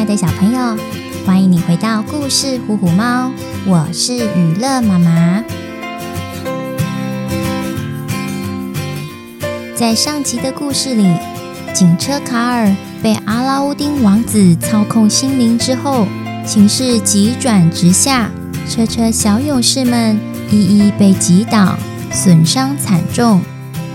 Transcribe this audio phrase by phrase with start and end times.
[0.00, 0.78] 爱的小朋友，
[1.26, 3.28] 欢迎你回到故事《虎虎猫》，
[3.66, 5.44] 我是娱乐妈妈。
[9.74, 11.06] 在上集的故事里，
[11.74, 16.06] 警车卡尔被阿拉乌丁王子操控心灵之后，
[16.46, 18.30] 情势急转直下，
[18.66, 20.18] 车车小勇士们
[20.50, 21.76] 一一被击倒，
[22.10, 23.42] 损伤惨重。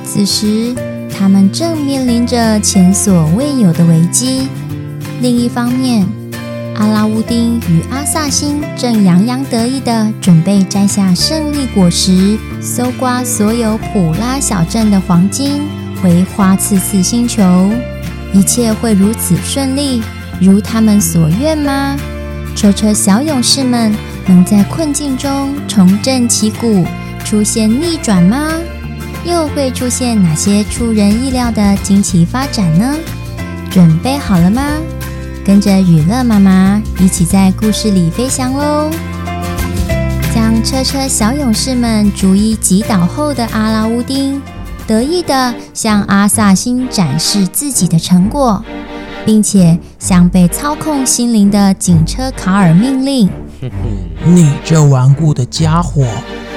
[0.03, 0.75] 此时，
[1.11, 4.47] 他们正面临着前所未有的危机。
[5.21, 6.05] 另一方面，
[6.75, 15.63] 阿拉乌丁与阿萨辛正洋洋得意地准备摘下胜利果实，搜刮所有普拉小镇的黄金，
[16.01, 17.43] 回花刺刺星球。
[18.33, 20.01] 一切会如此顺利，
[20.41, 21.97] 如他们所愿吗？
[22.55, 23.95] 车车小勇士们
[24.27, 26.85] 能在困境中重振旗鼓，
[27.23, 28.51] 出现逆转吗？
[29.25, 32.95] 又会出现哪些出人意料的惊奇发展呢？
[33.71, 34.61] 准备好了吗？
[35.45, 38.89] 跟着雨乐妈妈一起在故事里飞翔喽！
[40.33, 44.41] 将车车小勇士们逐一击倒后的阿拉乌丁，
[44.87, 48.65] 得意地向阿萨辛展示自己的成果，
[49.23, 53.29] 并且向被操控心灵的警车卡尔命令
[54.25, 56.07] ：“你这顽固的家伙，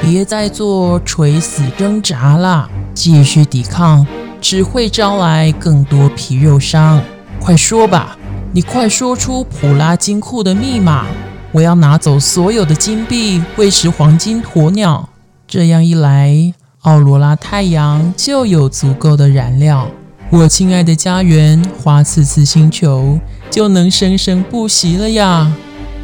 [0.01, 4.07] 别再做垂死挣扎了，继续抵抗
[4.41, 7.03] 只会招来更多皮肉伤。
[7.39, 8.17] 快说吧！”
[8.51, 11.05] 你快说出普拉金库的密码！
[11.53, 15.07] 我要拿走所有的金币，喂食黄金鸵鸟。
[15.47, 19.91] 这样一来，奥罗拉太阳就有足够的燃料，
[20.31, 23.19] 我亲爱的家园花刺刺星球
[23.51, 25.53] 就能生生不息了呀！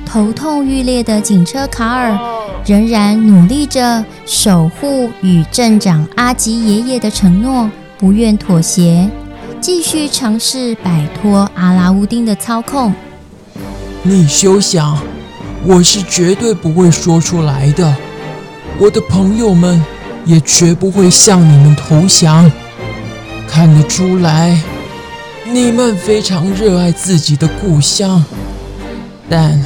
[0.04, 2.18] 头痛欲裂的警车卡尔
[2.66, 9.08] 仍然努力着守护与镇长阿吉爷爷的承诺，不愿妥协。
[9.64, 12.92] 继续尝试摆脱阿拉乌丁的操控。
[14.02, 14.98] 你休想！
[15.64, 17.96] 我是绝对不会说出来的。
[18.78, 19.82] 我的朋友们
[20.26, 22.52] 也绝不会向你们投降。
[23.48, 24.60] 看得出来，
[25.50, 28.22] 你们非常热爱自己的故乡，
[29.30, 29.64] 但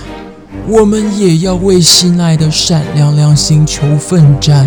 [0.69, 4.65] 我们也要为心爱的闪亮亮星球奋战，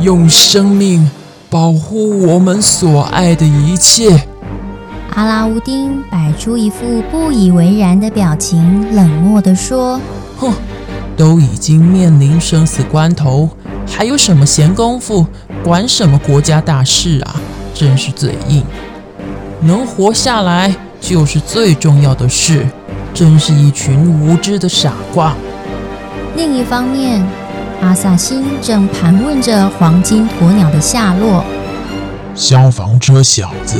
[0.00, 1.08] 用生命
[1.48, 4.26] 保护我们所爱的一切。
[5.16, 9.98] 阿拉乌丁摆出一副不以为然的表情，冷漠地说
[10.36, 10.52] ：“哼，
[11.16, 13.48] 都已经面临生死关头，
[13.88, 15.26] 还有什么闲工夫
[15.64, 17.40] 管什么国家大事啊？
[17.72, 18.62] 真是嘴硬！
[19.62, 22.66] 能活下来就是最重要的事，
[23.14, 25.34] 真是一群无知的傻瓜。”
[26.36, 27.26] 另一方面，
[27.80, 31.42] 阿萨辛正盘问着黄金鸵鸟的下落。
[32.34, 33.78] 消防车小子。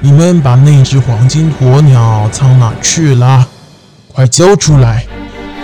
[0.00, 3.46] 你们把那只黄金鸵鸟藏哪去了？
[4.12, 5.04] 快交出来！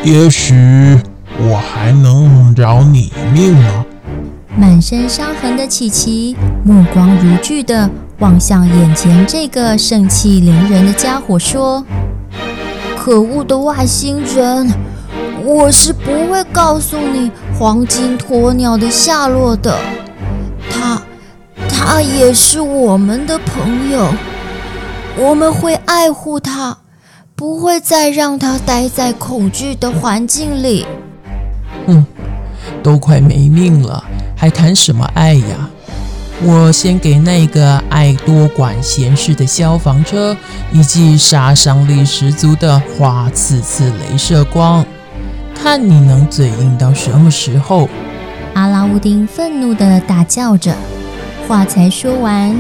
[0.02, 0.98] 也许
[1.38, 3.84] 我还能饶你一命呢。
[4.56, 11.84] 满身伤痕的琪琪目光如炬地望向眼前这个盛气凌人的家伙，说
[12.98, 14.72] ：“可恶的外星人，
[15.44, 19.78] 我是不会告诉你黄金鸵鸟的下落的。”
[21.86, 24.10] 他也是我们的朋友，
[25.18, 26.78] 我们会爱护他，
[27.36, 30.86] 不会再让他待在恐惧的环境里。
[31.86, 32.04] 嗯，
[32.82, 34.02] 都快没命了，
[34.34, 35.68] 还谈什么爱呀？
[36.42, 40.34] 我先给那个爱多管闲事的消防车
[40.72, 44.84] 一记杀伤力十足的花刺刺镭射光，
[45.54, 47.88] 看你能嘴硬到什么时候！
[48.54, 50.74] 阿拉乌丁愤怒地大叫着。
[51.46, 52.54] 话才说完，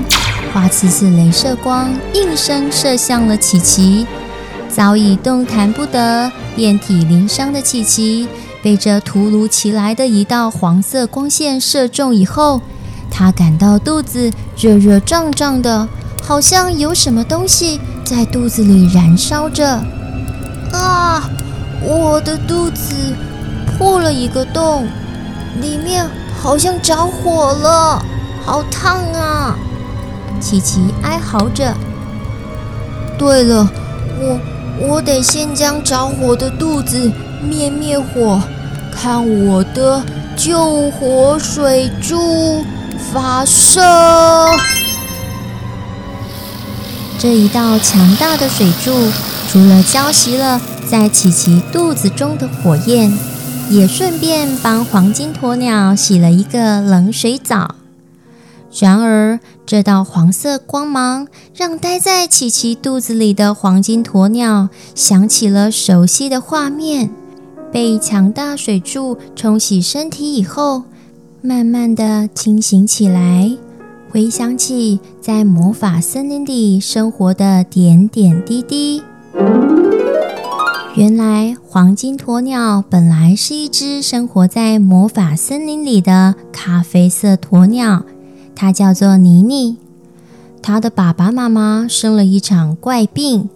[0.52, 4.06] 花刺刺镭射光应声射向了琪琪。
[4.68, 8.28] 早已动弹不得、遍体鳞伤的琪琪，
[8.62, 12.60] 被这突如其来的一道黄色光线射中以后，
[13.10, 15.88] 他感到肚子热热胀胀的，
[16.22, 19.82] 好像有什么东西在肚子里燃烧着。
[20.72, 21.30] 啊！
[21.80, 22.94] 我的肚子
[23.78, 24.88] 破了一个洞，
[25.60, 26.04] 里面
[26.40, 28.04] 好像着火了。
[28.44, 29.56] 好烫啊！
[30.40, 31.74] 琪琪哀嚎着。
[33.16, 33.70] 对了，
[34.20, 34.40] 我
[34.88, 37.10] 我得先将着火的肚子
[37.42, 38.42] 灭灭火，
[38.92, 40.02] 看我的
[40.36, 42.64] 救火水柱
[43.12, 43.80] 发射！
[47.18, 49.10] 这一道强大的水柱，
[49.48, 53.16] 除了浇熄了在琪琪肚子中的火焰，
[53.70, 57.76] 也顺便帮黄金鸵鸟洗了一个冷水澡。
[58.76, 67.10] 然而，这道黄色光芒让待在琪琪肚子里的黄金鸵鸟想起了熟悉的画面。
[67.70, 70.82] 被强大水柱冲洗身体以后，
[71.40, 73.50] 慢慢的清醒起来，
[74.10, 79.02] 回想起在魔法森林里生活的点点滴滴。
[80.96, 88.04] 原来，黄金鸵鸟本来是一只生活在魔法森林里的咖啡色鸵鸟。
[88.56, 89.76] 他叫做妮妮，
[90.62, 93.48] 他的爸爸妈妈生了一场怪病，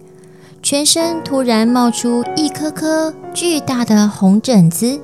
[0.61, 4.99] 全身突然冒出一颗颗巨大的红疹子，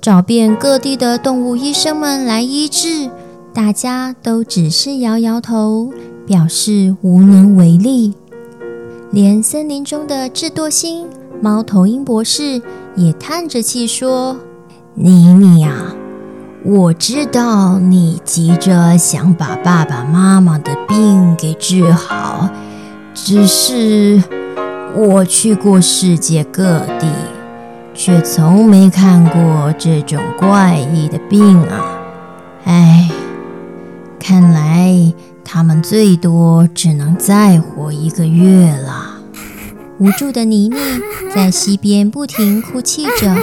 [0.00, 3.10] 找遍各地的动物医生们来医治，
[3.54, 5.90] 大家都只是摇摇头，
[6.26, 8.14] 表示无能为力。
[9.10, 11.06] 连森林中的智多星
[11.40, 12.60] 猫头鹰博士
[12.96, 14.36] 也叹着气说
[14.94, 15.94] ：“妮妮啊。”
[16.68, 22.50] 我知道你急着想把爸爸妈妈的病给治好，
[23.14, 24.20] 只是
[24.92, 27.06] 我去过世界各地，
[27.94, 32.00] 却从没看过这种怪异的病啊！
[32.64, 33.08] 哎，
[34.18, 35.14] 看来
[35.44, 39.20] 他们最多只能再活一个月了。
[39.98, 40.76] 无助的妮妮
[41.32, 43.36] 在溪边不停哭泣着。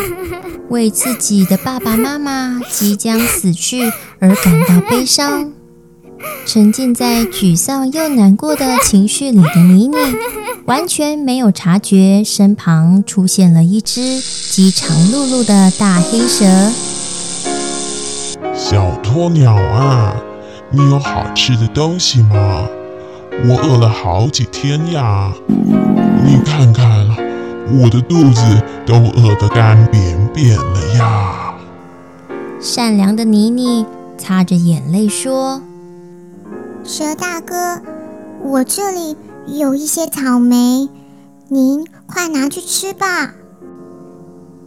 [0.69, 5.51] 为自己的爸爸妈妈即将死去而感到悲伤，
[6.45, 9.95] 沉浸在沮丧又难过的情绪里的妮妮，
[10.65, 16.45] 完全没有察觉身旁出现了一只饥肠辘辘的大黑蛇。
[18.55, 20.15] 小鸵鸟啊，
[20.71, 22.67] 你有好吃的东西吗？
[23.45, 25.33] 我饿了好几天呀，
[26.23, 27.12] 你看看。
[27.71, 28.41] 我的肚子
[28.85, 31.55] 都饿得干扁扁了呀！
[32.59, 33.85] 善良的妮妮
[34.17, 35.61] 擦着眼泪说
[36.83, 37.81] ：“蛇大哥，
[38.41, 39.15] 我这里
[39.47, 40.89] 有一些草莓，
[41.47, 43.33] 您快拿去吃吧。”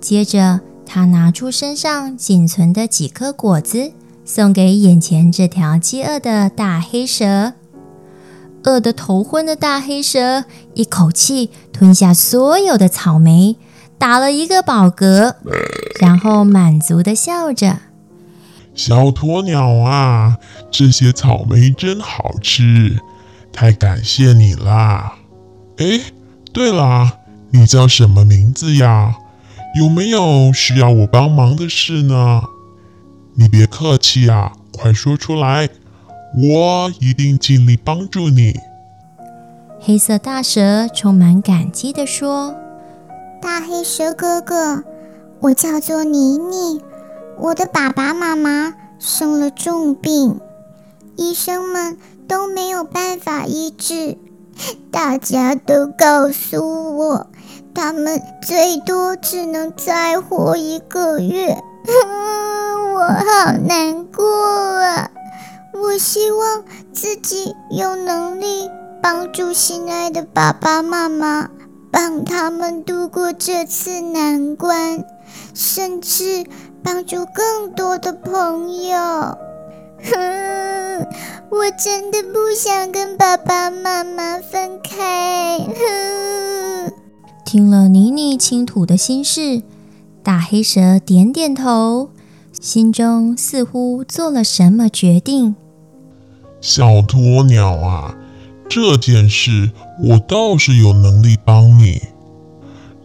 [0.00, 3.92] 接着，他拿出身上仅存的几颗果子，
[4.24, 7.52] 送给眼前这条饥饿的大黑蛇。
[8.66, 13.56] 饿得头昏的大黑蛇一口气吞下所有的草莓，
[13.96, 15.36] 打了一个饱嗝，
[16.00, 17.78] 然后满足的笑着
[18.74, 22.98] ：“小鸵鸟啊，这些草莓真好吃，
[23.52, 25.14] 太感谢你啦！
[25.76, 26.00] 哎，
[26.52, 27.18] 对了，
[27.52, 29.14] 你叫什么名字呀？
[29.78, 32.42] 有没有需要我帮忙的事呢？
[33.36, 35.68] 你别客气呀，快说出来。”
[36.38, 38.54] 我一定尽力帮助你。
[39.80, 42.54] 黑色大蛇充满感激地说
[43.40, 44.84] ：“大黑蛇哥哥，
[45.40, 46.82] 我叫做妮妮，
[47.38, 50.38] 我的爸爸妈妈生了重病，
[51.16, 51.96] 医生们
[52.28, 54.18] 都没有办法医治，
[54.90, 57.26] 大家都告诉我，
[57.72, 61.56] 他们最多只能再活一个月。
[62.94, 64.24] 我好难过
[64.82, 65.10] 啊！”
[65.82, 68.68] 我希望自己有能力
[69.02, 71.50] 帮助心爱的爸爸妈妈，
[71.90, 75.04] 帮他们度过这次难关，
[75.54, 76.44] 甚至
[76.82, 78.96] 帮助更多的朋友。
[80.02, 81.06] 哼，
[81.50, 85.58] 我真的不想跟爸爸妈妈分开。
[85.58, 86.92] 哼。
[87.44, 89.62] 听了妮妮倾吐的心事，
[90.22, 92.10] 大黑蛇点点头，
[92.60, 95.54] 心中似乎做了什么决定。
[96.60, 98.14] 小鸵鸟啊，
[98.68, 99.70] 这件事
[100.02, 102.00] 我倒是有能力帮你。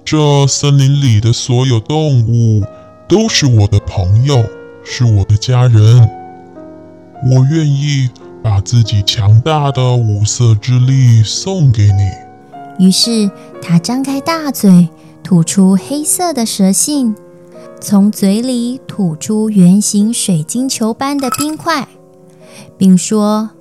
[0.03, 2.63] 这森林里的所有动物
[3.07, 4.43] 都是我的朋友，
[4.83, 6.09] 是我的家人。
[7.23, 8.09] 我愿意
[8.43, 12.85] 把自己强大的五色之力送给你。
[12.85, 13.29] 于是
[13.61, 14.89] 他张开大嘴，
[15.21, 17.15] 吐出黑色的蛇信，
[17.79, 21.87] 从嘴里吐出圆形水晶球般的冰块。
[22.81, 23.51] 并说：“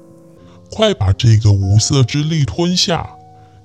[0.72, 3.06] 快把这个无色之力吞下，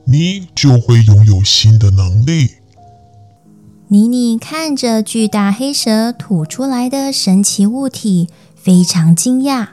[0.04, 2.56] 你就会拥有新的能力。”
[3.88, 9.68] 妮妮看着巨大黑蛇吐出来的神奇物体，非常惊讶。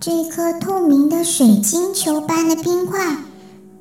[0.00, 3.18] 这颗透明的水晶球般的冰块，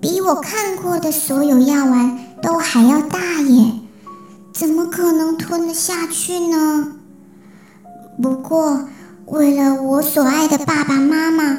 [0.01, 3.72] 比我看过的所有药丸都还要大耶！
[4.51, 6.92] 怎么可能吞得下去呢？
[8.22, 8.89] 不过……
[9.33, 11.57] 为了我所爱的爸爸妈妈，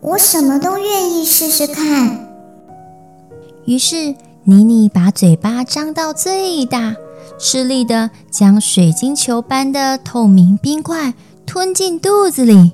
[0.00, 2.26] 我什么都愿意试试看。
[3.66, 6.96] 于是，妮妮把嘴巴张到最大，
[7.38, 11.12] 吃力的将水晶球般的透明冰块
[11.44, 12.72] 吞进肚子里。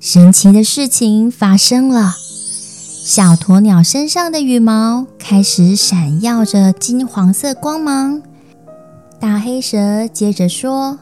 [0.00, 2.14] 神奇的事情发生了，
[3.04, 8.22] 小鸵鸟身上的羽毛开始闪耀着金黄色光芒。
[9.20, 10.98] 大黑蛇接着说：“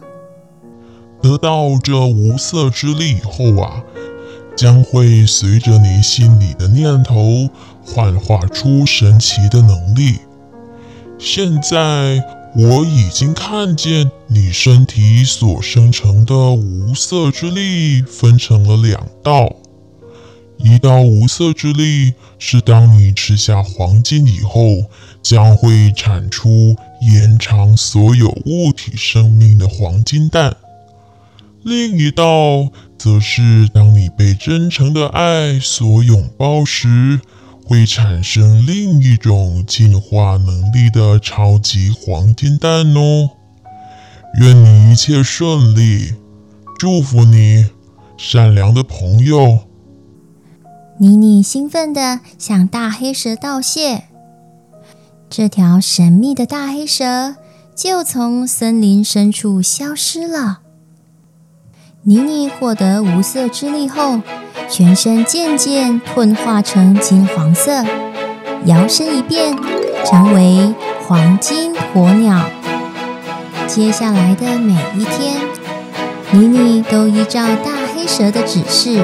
[1.24, 3.82] 得到这无色之力以后啊，
[4.54, 7.48] 将会随着你心里的念头
[7.82, 10.18] 幻化出神奇的能力。
[11.18, 12.22] 现在
[12.54, 19.50] 我已经看见你身体所生成的无色之力分成了两道，
[20.58, 24.60] 一道无色之力是当你吃下黄金以后，
[25.22, 30.56] 将会产出。”延长所有物体生命的黄金蛋，
[31.64, 37.20] 另一道则是当你被真诚的爱所拥抱时，
[37.64, 43.30] 会产生另一种进化能力的超级黄金蛋哦。
[44.40, 46.12] 愿你一切顺利，
[46.78, 47.70] 祝福你，
[48.18, 49.60] 善良的朋友。
[50.98, 54.04] 妮妮兴奋地向大黑蛇道谢。
[55.30, 57.36] 这条神秘的大黑蛇
[57.74, 60.60] 就从森林深处消失了。
[62.06, 64.20] 妮妮获得无色之力后，
[64.68, 67.82] 全身渐渐褪化成金黄色，
[68.66, 69.56] 摇身一变
[70.04, 70.74] 成为
[71.08, 72.44] 黄金鸵鸟。
[73.66, 75.40] 接下来的每一天，
[76.32, 79.02] 妮妮都依照大黑蛇的指示，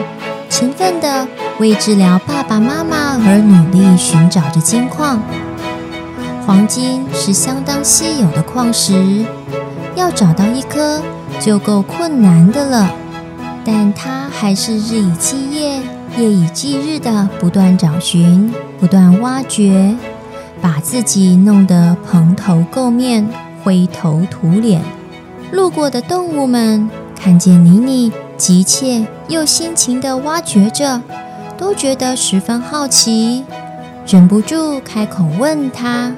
[0.50, 1.26] 勤奋地
[1.58, 5.22] 为治疗爸爸妈妈而努力寻找着金矿。
[6.46, 9.24] 黄金是相当稀有的矿石，
[9.94, 11.00] 要找到一颗
[11.38, 12.90] 就够困难的了。
[13.64, 15.82] 但他还是日以继夜、
[16.16, 19.94] 夜以继日地不断找寻、不断挖掘，
[20.60, 23.28] 把自己弄得蓬头垢面、
[23.62, 24.82] 灰头土脸。
[25.52, 31.02] 路过的动物们看见妮妮急切又辛勤地挖掘着，
[31.58, 33.44] 都觉得十分好奇，
[34.06, 36.12] 忍不住开口问她。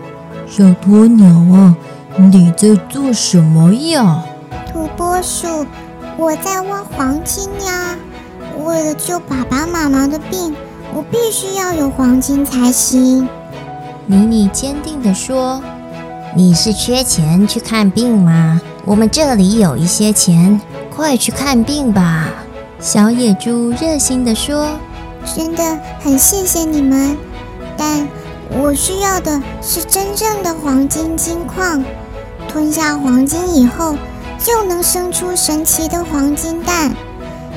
[0.46, 1.26] 小鸵鸟
[1.56, 1.74] 啊，
[2.16, 4.22] 你在做什么呀？
[4.72, 5.66] 土拨鼠，
[6.16, 7.94] 我在挖黄金呀。
[8.64, 10.54] 为了救爸爸妈妈的病，
[10.94, 13.28] 我必须要有黄金才行。
[14.06, 15.62] 妮妮坚定地说
[16.34, 18.60] ：“你是缺钱去看病吗？
[18.86, 20.58] 我们这里有一些钱，
[20.94, 22.28] 快去看病吧。”
[22.80, 24.68] 小野猪热心地说
[25.36, 27.16] ：“真的很谢谢你们，
[27.76, 28.08] 但……”
[28.54, 31.82] 我需要的是真正的黄金金矿，
[32.46, 33.96] 吞下黄金以后，
[34.44, 36.92] 就能生出神奇的黄金蛋，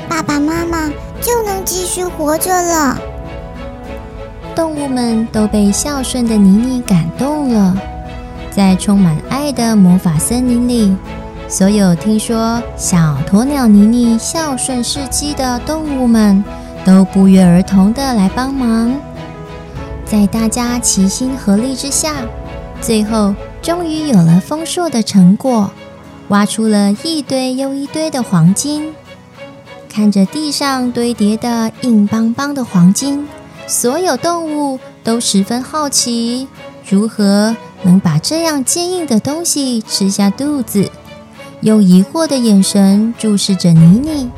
[0.08, 0.88] 爸爸妈妈
[1.20, 2.96] 就能继续活着了。
[4.54, 7.76] 动物们都被孝顺的妮妮感动了，
[8.50, 10.96] 在充满爱的魔法森林里，
[11.48, 16.42] 所有听说小鸵鸟妮妮孝顺事迹的动物们，
[16.84, 18.94] 都不约而同的来帮忙。
[20.04, 22.14] 在大家齐心合力之下，
[22.80, 25.68] 最后终于有了丰硕的成果，
[26.28, 28.94] 挖出了一堆又一堆的黄金。
[29.88, 33.26] 看着地上堆叠的硬邦邦的黄金，
[33.66, 36.48] 所有动物都十分好奇，
[36.88, 40.90] 如何能把这样坚硬的东西吃下肚子？
[41.60, 44.30] 用疑惑的眼神注视着妮妮。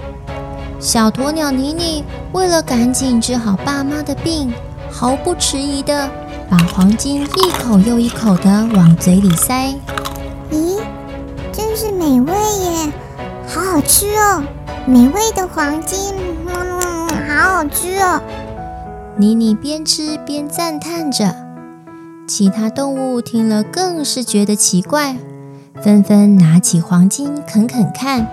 [0.78, 4.52] 小鸵鸟妮妮为了赶紧治好爸妈的病。
[4.90, 6.10] 毫不迟疑地
[6.48, 9.72] 把黄金一口又一口地往嘴里塞。
[10.50, 10.80] 咦，
[11.80, 12.92] 是美味耶，
[13.46, 14.42] 好好吃哦！
[14.84, 16.12] 美味的黄金，
[16.48, 18.20] 嗯，好好吃哦！
[19.16, 21.32] 妮妮边吃边赞叹着。
[22.26, 25.14] 其他动物听了更是觉得奇怪，
[25.80, 28.26] 纷纷拿起黄金啃啃看。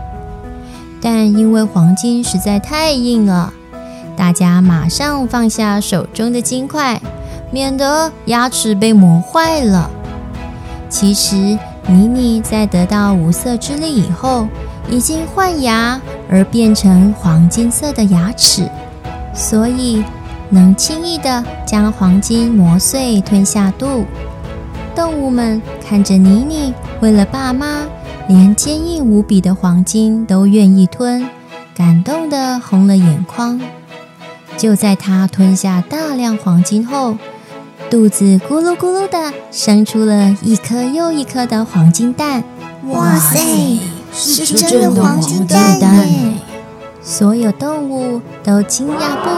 [0.99, 3.53] 但因为黄金实在太硬了。
[4.17, 6.99] 大家马上放下手中的金块，
[7.51, 9.91] 免得牙齿被磨坏了。
[10.89, 14.47] 其实，妮妮在得到无色之力以后，
[14.89, 18.67] 已经换牙而变成黄金色的牙齿，
[19.33, 20.03] 所以
[20.49, 24.05] 能轻易地将黄金磨碎吞下肚。
[24.95, 27.83] 动物们看着妮妮，为了爸妈，
[28.27, 31.27] 连坚硬无比的黄金都愿意吞，
[31.75, 33.61] 感动得红了眼眶。
[34.57, 37.17] 就在他吞下大量黄金后，
[37.95, 42.43] 肚子咕噜咕噜的生出了一颗又一颗的黄金蛋。
[42.89, 43.79] 哇塞，
[44.11, 46.33] 是真的黄金蛋耶！
[47.01, 49.29] 所有动物都惊讶不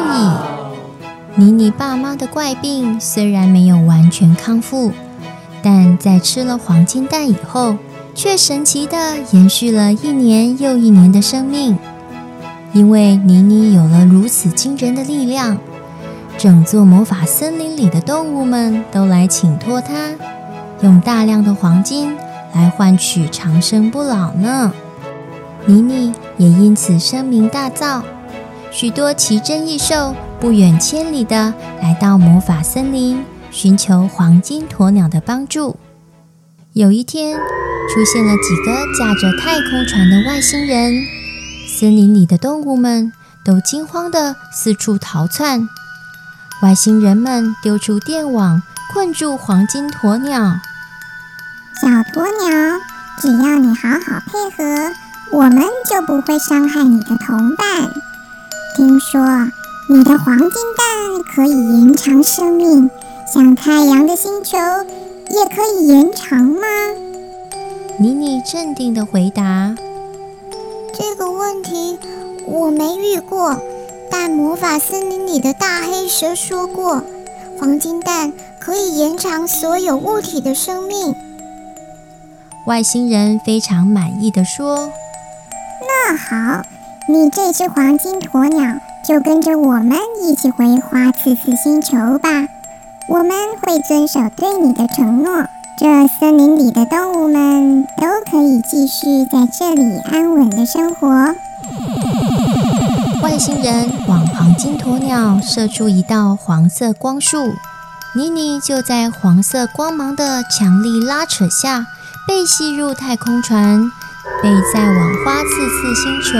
[1.37, 1.45] 已。
[1.45, 4.91] 妮妮爸妈的怪病虽然没有完全康复，
[5.61, 7.77] 但在吃了黄金蛋以后，
[8.15, 11.77] 却神奇的延续了一年又一年的生命。
[12.73, 15.59] 因为妮妮有了如此惊人的力量，
[16.37, 20.11] 整座魔法森林里的动物们都来请托他，
[20.81, 22.15] 用大量的黄金
[22.53, 24.71] 来换取长生不老呢。
[25.65, 28.03] 妮妮也因此声名大噪，
[28.71, 31.51] 许多奇珍异兽不远千里的
[31.81, 35.75] 来到魔法森林，寻求黄金鸵鸟的帮助。
[36.73, 40.93] 有一天，出现了几个驾着太空船的外星人。
[41.67, 43.11] 森林里的动物们
[43.43, 45.67] 都惊慌的四处逃窜，
[46.63, 50.59] 外星人们丢出电网，困住黄金鸵鸟。
[51.79, 52.79] 小鸵鸟，
[53.21, 54.91] 只要你好好配合，
[55.31, 57.91] 我们就不会伤害你的同伴。
[58.75, 59.21] 听说
[59.87, 62.89] 你的黄金蛋可以延长生命，
[63.31, 66.67] 像太阳的星球也可以延长吗？
[67.99, 69.75] 妮妮镇定的回答。
[70.95, 71.99] 这个问题
[72.47, 73.61] 我没遇过，
[74.09, 77.03] 但魔法森林里的大黑蛇说过，
[77.59, 81.15] 黄金蛋可以延长所有物体的生命。
[82.65, 84.89] 外星人非常满意的说
[85.87, 86.63] ：“那好，
[87.07, 92.47] 你这只黄金鸵鸟就跟着我们一起回花刺刺星球吧，
[93.07, 95.45] 我们会遵守对你的承诺。”
[95.79, 101.35] 这森林里的动物们都可以继续在这里安稳的生活。
[103.21, 107.51] 外星人往黄金鸵鸟射出一道黄色光束，
[108.13, 111.87] 妮妮就在黄色光芒的强力拉扯下
[112.27, 113.91] 被吸入太空船，
[114.41, 116.37] 被载往花刺刺星球。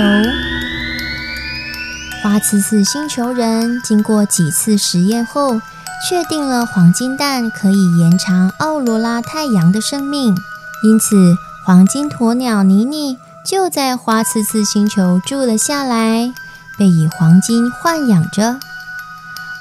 [2.24, 5.60] 花刺刺星球人经过几次实验后，
[6.07, 10.36] 确定了黄金蛋可以延长奥罗拉太阳的生命，
[10.84, 16.31] 因此黄金鸵鸟妮妮就在花刺刺星球住了下来，
[16.77, 18.57] 被以黄金豢养着。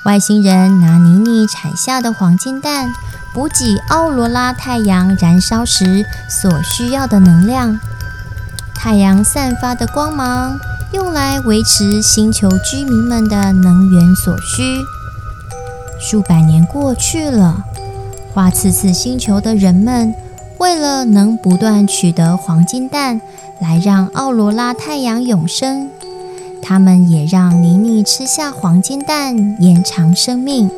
[0.04, 2.88] 外星人拿妮妮产下的黄金蛋
[3.34, 7.78] 补给奥罗拉太阳燃烧时所需要的能量，
[8.74, 10.56] 太阳散发的光芒
[10.92, 14.84] 用来维持星球居民们的能源所需。
[15.98, 17.64] 数百年过去了，
[18.32, 20.14] 花刺刺星球的人们
[20.58, 23.20] 为了能不断取得黄金蛋，
[23.60, 25.90] 来让奥罗拉太阳永生，
[26.68, 30.68] 他们也让妮妮吃下黄金蛋，延长生命。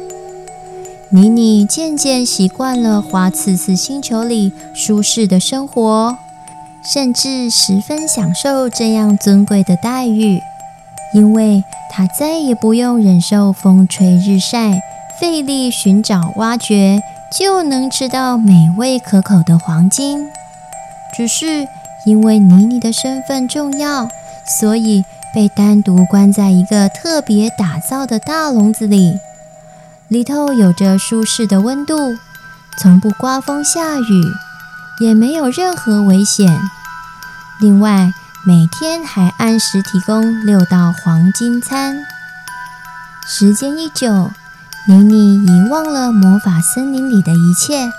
[1.08, 6.18] 妮妮渐渐习惯了花刺刺星球里舒适的生活，
[6.84, 10.42] 甚至十分享受这样尊贵的待遇，
[11.14, 14.82] 因为她再也不用忍受风吹日晒。
[15.18, 20.28] 费力寻找、挖掘，就能吃到美味可口的黄金。
[21.16, 21.66] 只是
[22.04, 24.08] 因为妮妮的身份重要，
[24.60, 25.02] 所以
[25.34, 29.18] 被单独关在一个特别打造的大笼子里，
[30.08, 32.16] 里头有着舒适的温度，
[32.78, 34.24] 从不刮风下雨，
[35.00, 36.60] 也没有任何危险。
[37.60, 38.12] 另外，
[38.46, 41.96] 每天还按时提供六道黄金餐。
[43.26, 44.30] 时间一久，
[44.86, 47.90] 妮妮遗忘了魔法森林里的一切，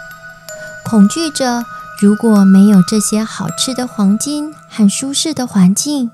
[0.83, 1.63] 恐惧着
[2.01, 6.09] 如果没有这些好吃的黄金和舒适的环境，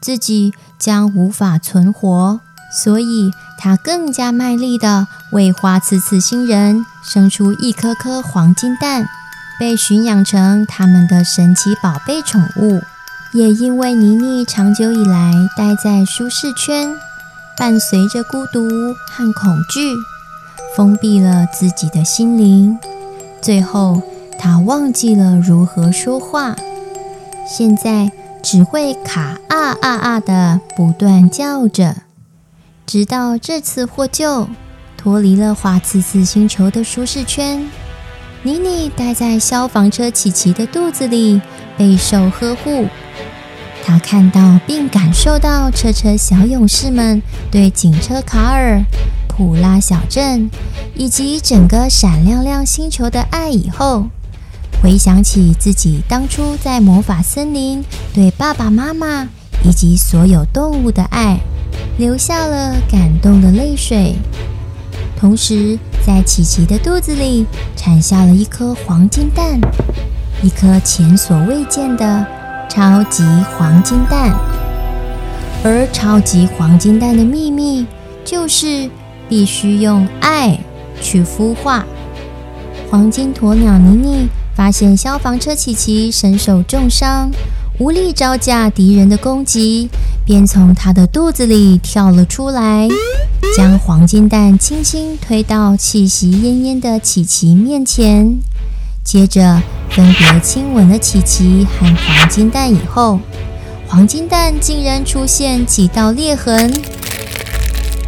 [0.00, 2.40] 自己将无法存活。
[2.72, 9.08] 所以，他更加卖力地为花刺刺星人生出一颗颗黄金蛋，
[9.58, 12.80] 被驯养成他们的神奇宝贝宠物。
[13.32, 16.94] 也因为妮妮长久以来待在舒适圈，
[17.56, 18.68] 伴随着孤独
[19.08, 19.94] 和恐惧。
[20.76, 22.78] 封闭了自己的心灵，
[23.42, 24.00] 最后
[24.38, 26.54] 他忘记了如何说话，
[27.48, 31.96] 现在只会卡啊啊啊的不断叫着，
[32.86, 34.48] 直到这次获救，
[34.96, 37.68] 脱离了花刺刺星球的舒适圈。
[38.42, 41.40] 妮妮待在消防车琪琪的肚子里，
[41.76, 42.88] 备受呵护。
[43.84, 48.82] 他看到并感受到车车小勇士们对警车卡尔。
[49.28, 50.50] 普拉小镇
[50.94, 54.08] 以及整个闪亮亮星球的爱以后，
[54.82, 59.28] 回想起自己当初在魔法森林对爸爸妈妈
[59.64, 61.38] 以及所有动物的爱，
[61.98, 64.16] 流下了感动的泪水。
[65.18, 69.60] 同时，在琪琪的肚子里产下了一颗黄金蛋，
[70.42, 72.26] 一颗前所未见的
[72.68, 73.22] 超级
[73.56, 74.34] 黄金蛋。
[75.62, 77.86] 而超级黄金蛋的秘密
[78.24, 78.90] 就是。
[79.30, 80.58] 必须用爱
[81.00, 81.86] 去孵化。
[82.90, 84.28] 黄金鸵鸟妮妮
[84.60, 87.30] 发现消防车琪琪身受重伤，
[87.78, 89.88] 无力招架敌人的攻击，
[90.22, 92.86] 便从他的肚子里跳了出来，
[93.56, 98.38] 将黄金蛋轻轻推到气息奄奄的琪琪面前，
[99.02, 103.18] 接着分别亲吻了琪琪和黄金蛋以后，
[103.88, 106.70] 黄金蛋竟然出现几道裂痕，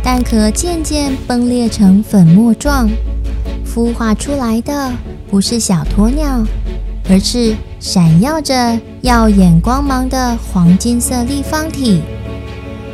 [0.04, 2.90] 蛋壳渐渐崩裂成粉末状，
[3.66, 4.92] 孵化出来的
[5.32, 6.44] 不是小鸵鸟，
[7.08, 12.02] 而是闪耀着耀眼光芒的黄金色立方体。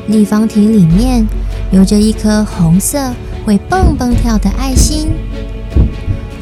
[0.07, 1.27] 立方体里面
[1.73, 3.13] 有着一颗红色
[3.45, 5.09] 会蹦蹦跳的爱心。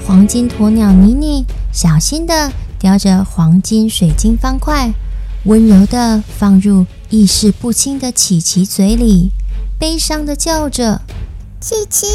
[0.07, 4.93] 黄金鸵鸟妮妮小心地叼着黄金水晶方块，
[5.45, 9.31] 温柔地放入意识不清的琪琪嘴里。
[9.79, 11.01] 悲伤的叫着
[11.59, 12.07] ：“琪琪，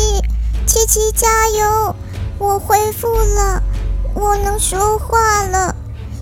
[0.68, 1.96] 琪琪，加油！
[2.38, 3.62] 我恢复了，
[4.14, 5.76] 我能说话了。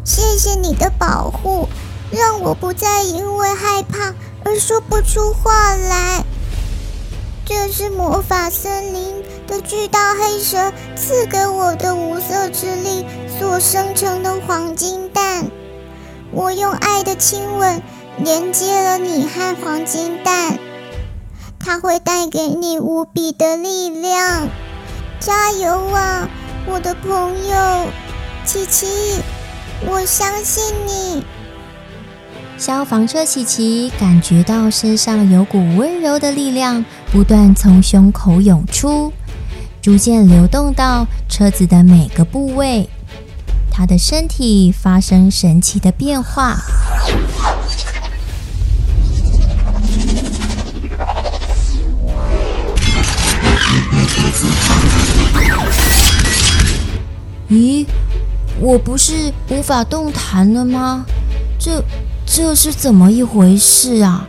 [0.04, 1.67] 谢谢你的保护，
[2.12, 6.23] 让我不再因为害怕而说不出话来。
[7.45, 13.06] 这是魔法森林的巨大黑蛇赐给我的无色之力
[13.39, 15.49] 所生成的黄金蛋。
[16.32, 17.82] 我用爱的亲吻
[18.17, 20.60] 连接了你和黄金蛋。”
[21.60, 24.47] 它会带给你无比的力量，
[25.19, 26.30] 加油啊，
[26.71, 27.12] 我的朋
[27.47, 27.88] 友，
[28.45, 28.86] 琪琪，
[29.88, 31.25] 我相信你。
[32.60, 39.12] 消防车琪琪感觉到身上有股温柔的力量不断从胸口涌出，
[39.82, 42.88] 逐渐流动到车子的每个部位，
[43.71, 46.55] 他的身体发生神奇的变化。
[57.49, 57.85] 咦，
[58.59, 61.05] 我不是无法动弹了吗？
[61.57, 61.83] 这
[62.25, 64.27] 这是怎么一回事啊？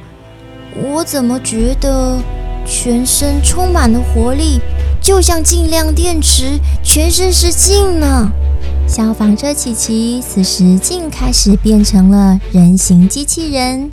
[0.74, 2.18] 我怎么觉得
[2.66, 4.60] 全身充满了活力，
[5.02, 8.30] 就像劲量电池，全身是劲呢？
[8.88, 13.90] 消防车琪琪此时竟开始变成了人形机器人。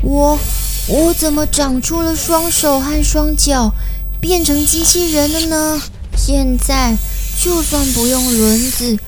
[0.00, 0.38] 我
[0.86, 3.72] 我怎么长出了双手和双脚，
[4.20, 5.82] 变成机器人了呢？
[6.16, 6.96] 现在。
[7.44, 8.98] 就算不用轮子，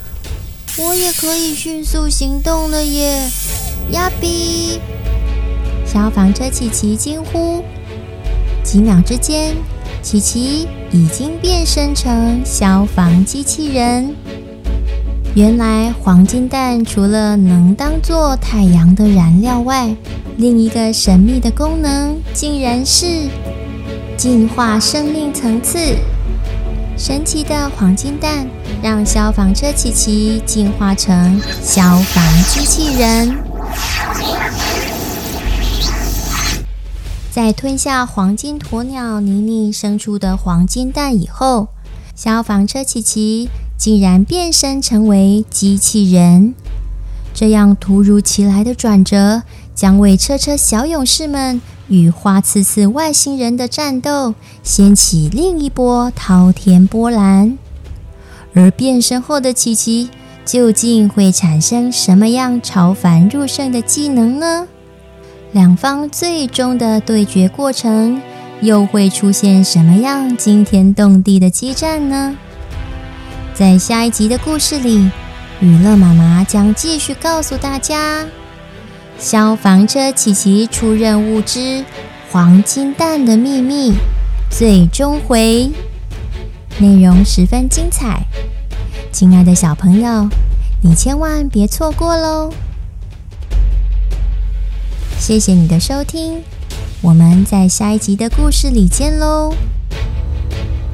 [0.76, 3.26] 我也可以迅速行动了耶！
[3.92, 4.78] 亚比！
[5.86, 7.64] 消防车琪琪惊呼。
[8.62, 9.56] 几秒之间，
[10.02, 14.14] 琪琪已经变身成消防机器人。
[15.34, 19.96] 原来黄金蛋除了能当做太阳的燃料外，
[20.36, 23.06] 另一个神秘的功能，竟然是
[24.18, 25.78] 进化生命层次。
[26.98, 28.48] 神奇的黄金蛋
[28.82, 33.36] 让消防车琪琪进化成消防机器人。
[37.30, 41.68] 在吞下黄金鸵鸟妮妮生出的黄金蛋以后，
[42.14, 46.54] 消防车琪琪竟然变身成为机器人。
[47.34, 49.42] 这样突如其来的转折，
[49.74, 57.58] 将为车车小勇士们与花刺刺外星人的战斗掀起另一波滔天波澜。
[58.54, 60.08] 而变身后的琪琪
[60.44, 64.66] 究竟会产生什么样超凡入圣的技能呢？
[65.52, 68.20] 两方最终的对决过程
[68.60, 72.36] 又会出现什么样惊天动地的激战呢？
[73.54, 75.10] 在下一集的故事里。
[75.58, 78.24] 雨乐妈妈将继续告诉大家
[79.18, 81.84] 《消防车琪琪出任务之
[82.30, 83.92] 黄金蛋的秘密》
[84.50, 85.70] 最终回，
[86.78, 88.26] 内容十分精彩，
[89.10, 90.28] 亲爱的小朋友，
[90.82, 92.52] 你千万别错过喽！
[95.18, 96.42] 谢谢你的收听，
[97.00, 99.54] 我们在下一集的故事里见喽！